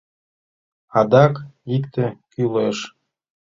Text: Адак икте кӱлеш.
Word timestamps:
Адак 0.99 1.33
икте 1.75 2.05
кӱлеш. 2.31 2.77